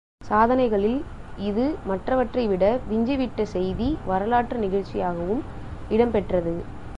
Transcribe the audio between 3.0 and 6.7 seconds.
விட்ட செய்தி, வரலாற்று நிகழ்ச்சியாகவும் இடம் பெற்றது.